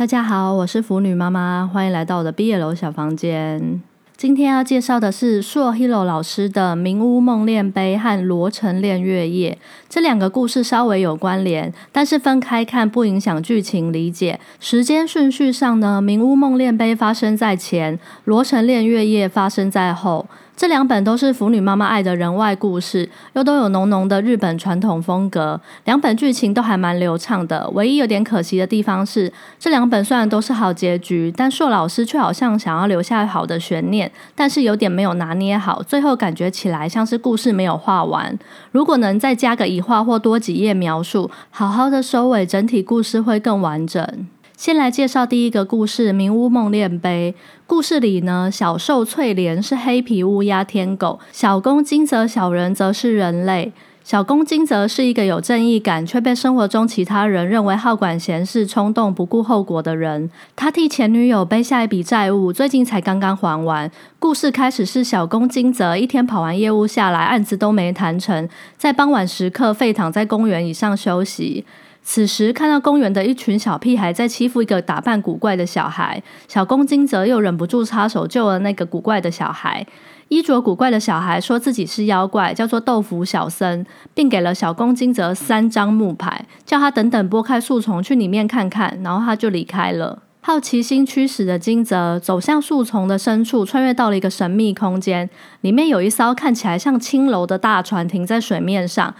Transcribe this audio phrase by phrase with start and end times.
[0.00, 3.82] 大家好，我是腐女妈妈，欢迎来到我的毕业楼小房间。
[4.16, 9.58] 今天要介绍的是硕 Hiro 老师的《明屋梦恋杯》和《罗城恋月夜》
[9.90, 14.40] 这两个故事稍微有关联，但是分开看不影响剧情理解。
[14.58, 20.26] 时间顺序上呢，《明屋梦恋杯》发生在前，《罗城恋月夜》发生在后。
[20.60, 25.58] 这两本都是腐女妈妈爱的人外故事，又都有浓浓的日本传统风格。
[25.86, 38.38] 两本剧情都还蛮流畅的，唯一有点可惜的地方是，这两本虽然都是好结局，但硕老师却好像想要留下好的悬念，但是有点没有拿捏好，最后感觉起来像是故事没有画完。
[38.70, 44.26] 如果能再加个一画或多几页描述，好好的收尾，整体故事会更完整。
[44.60, 47.34] 先来介绍第一个故事《名屋梦恋杯》。
[47.66, 53.72] 故事里呢，小兽翠莲是黑皮乌鸦天狗，小公金泽小人则是人类。
[54.04, 60.30] 小公金泽是一个有正义感，却被生活中其他人认为好管闲事、冲动、不顾后果的人。
[60.54, 63.90] 他替前女友背下一笔债务，最近才刚刚还完。
[64.18, 71.64] 故事开始是小公金泽一天跑完业务下来，案子都没谈成，在傍晚时刻废躺在公园椅上休息。
[72.02, 79.86] 此时看到公园的一群小屁孩在欺负一个打扮古怪的小孩，小公金泽又忍不住插手救了那个古怪的小孩。
[80.28, 83.84] 衣着古怪的小孩说自己是妖怪，叫做豆腐小僧，
[84.14, 90.22] 并给了小公金泽三张木牌，叫他等等拨开树丛去里面看看，然后他就离开了。
[90.40, 95.28] 好奇心驱使的金泽走向树丛的深处，穿越到了一个神秘空间，
[95.60, 99.14] 里面有一艘看起来像青楼的大船停在水面上。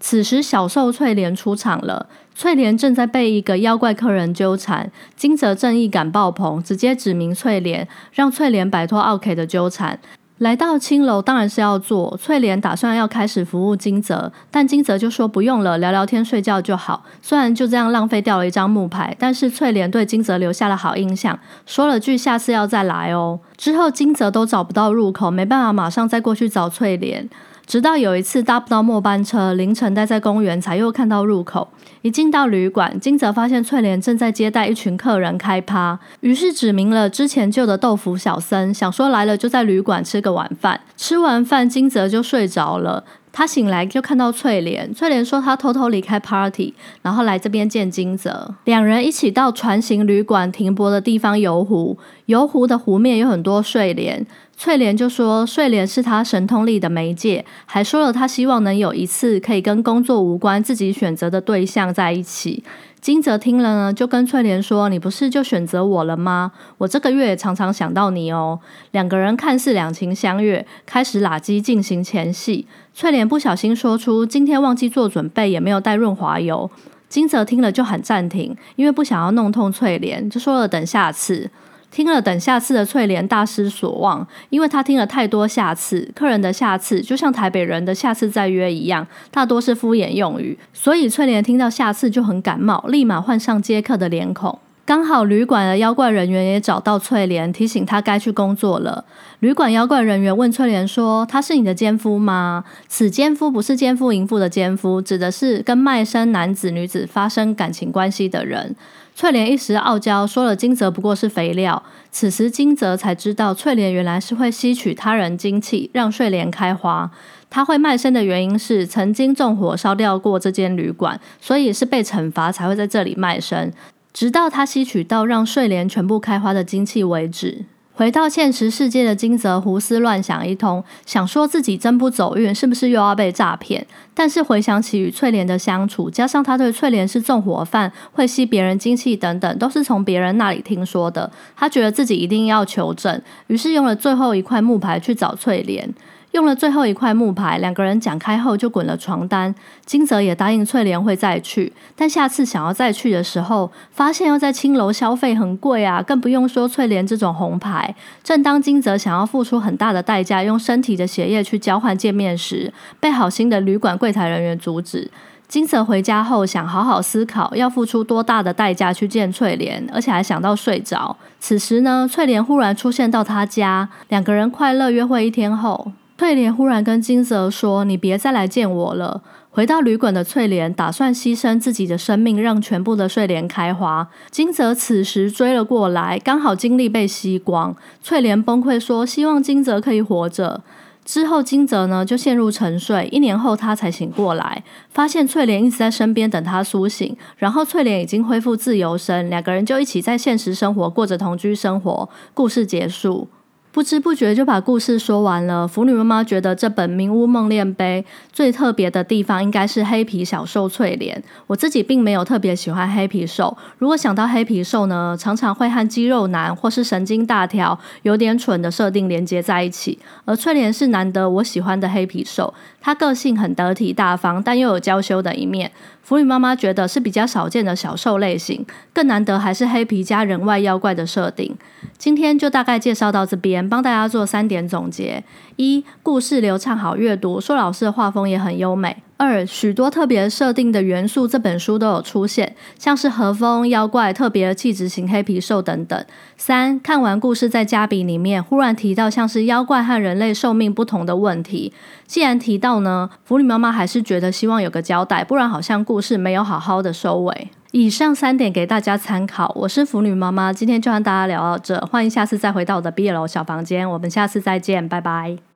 [0.00, 2.06] 此时，小兽翠莲出场了。
[2.34, 9.98] 翠莲正在被一个妖怪客人纠缠，金泽正义感爆棚，直接指明翠莲，让翠莲摆脱奥 K 的纠缠。
[10.38, 12.18] 来到青楼，当然是要做。
[12.20, 17.04] 翠莲打算要开始服务金泽，但金泽就说不用了，聊聊天、睡觉就好。
[17.22, 23.38] 虽然就这样浪费掉了一张木牌，但是翠莲对金泽留下了好印象，说了句下次要再来哦。
[23.56, 27.30] 之后金泽都找不到入口，没办法马上再过去找翠莲。
[27.66, 31.68] 直到有一次搭不到末班车，凌晨待在公园，才又看到入口。
[32.02, 40.78] 一进到旅馆，金泽发现翠莲正在接待一群客人开趴，于是指明了之前救的豆腐小僧，想说来了就在旅馆吃个晚饭。
[40.96, 43.04] 吃完饭，金泽就睡着了。
[43.36, 48.54] 他醒来就看到翠莲，翠莲说他偷偷离开 party，然后来这边见金泽。
[48.64, 54.26] 两人一起到船型旅馆停泊的地方游湖，游湖的湖面有很多睡莲。
[54.56, 62.62] 翠莲就说睡莲是他神通力的媒介，还说了他希望能有一次可以跟工作无关、自己选择的对象在一起。
[63.00, 66.52] 金泽听了呢，就跟翠莲说：“你不是就选择我了吗？
[66.78, 68.58] 我这个月也常常想到你哦。”
[68.92, 72.66] 两个人看似两情相悦，开始拉鸡进行前戏。
[72.94, 76.70] 翠莲不小心说出：“今天忘记做准备，也没有带润滑油。”
[77.10, 81.50] 金泽听了就喊暂停，因为不想要弄痛翠莲，就说了等下次。
[81.94, 94.58] 听了等下次的翠莲大失所望，因为他听了太多下次，客人的下次就像台北人的下次再约一样，大多是敷衍用语，所以翠莲听到下次就很感冒，立马换上接客的脸孔。
[94.84, 99.04] 刚好旅馆的妖怪人员也找到翠莲，提醒她该去工作了。
[99.38, 108.74] 旅馆妖怪人员问翠莲说：“他是你的奸夫吗？”此奸夫不是奸夫淫妇的奸夫，指的是跟卖身男子女子发生感情关系的人。
[109.16, 111.80] 翠莲一时傲娇，说了金泽不过是肥料。
[112.10, 117.08] 此时金泽才知道，翠莲原来是会吸取他人精气，让睡莲开花。
[117.48, 123.72] 他会卖身的原因是曾经纵火烧掉过这间旅馆，所以是被惩罚才会在这里卖身，
[124.12, 127.66] 直到他吸取到让睡莲全部开花的精气为止。
[127.96, 133.86] 回到现实世界的金泽胡思乱想一通，想说自己真不走运，是不是又要被诈骗？
[134.12, 145.88] 但是回想起与翠莲的相处，加上他对翠莲是纵火犯，会吸别人精气等等，都是从别人那里听说的，他觉得自己一定要求证，于是用了最后一块木牌去找翠莲。
[146.34, 149.54] 用了最后一块木牌，两个人讲开后就滚了床单。
[149.86, 157.94] 金泽也答应翠莲会再去，但下次想要再去的时候，发现要在青楼消费很贵啊，更不用说翠莲这种红牌。
[158.24, 165.08] 正当金泽想要付出很大的代价，用身体的血液去交换见面时，被好心的旅馆柜台人员阻止。
[165.46, 171.16] 金泽回家后想好好思考要付出多大的代价去见翠莲，而且还想到睡着。
[171.38, 175.92] 此时呢，翠莲忽然出现到他家，两个人快乐约会一天后。
[176.16, 184.08] 翠莲忽然跟金泽说：“你别再来见我了。”回到旅馆的翠莲打算牺牲自己的生命，让全部的睡莲开花。
[184.30, 187.76] 金泽此时追了过来，刚好精力被吸光。
[188.00, 190.62] 翠莲崩溃说：“希望金泽可以活着。”
[191.04, 202.08] 之后金泽呢就陷入沉睡，一年后他才醒过来，发现翠莲一直在身边等他苏醒，然后翠莲已经恢复自由身，两个人就一起在现实生活过着同居生活。
[202.32, 203.28] 故事结束。
[203.74, 205.66] 不知不觉就把故事说完了。
[205.66, 211.20] 腐女妈妈觉得这本《名屋梦恋杯》最特别的地方应该是黑皮小兽翠莲。
[211.48, 213.56] 我自己并没有特别喜欢黑皮兽。
[213.78, 219.98] 如果想到黑皮兽呢，常常会和肌肉男或是神经大条、有点蠢的设定连接在一起。
[220.24, 225.72] 而翠莲是难得我喜欢的黑皮兽，他个性很得体大方，但又有娇羞的一面。
[226.04, 231.56] 腐女妈妈觉得是比较少见的小兽类型，更难得还是黑皮加人外妖怪的设定。
[231.96, 235.22] 今天就大概介绍到这边，帮大家做三点总结：
[235.56, 238.96] 一、故事流畅好阅读，硕老师的画风也很优美。
[239.16, 246.04] 二，许多特别设定的元素，这本书都有出现，像是和风妖怪、特别气质型黑皮兽等等。
[246.36, 251.72] 三，看完故事在加笔里面忽然提到像是妖怪和人类寿命不同的问题，
[252.06, 257.50] 既然提到呢，腐女妈妈还是觉得希望有个交代，不然好像故事没有好好的收尾。
[257.76, 265.53] 以上三点给大家参考，我是腐女妈妈，今天就和大家聊到这，欢迎下次再回到我的 B 楼小房间，我们下次再见，拜拜。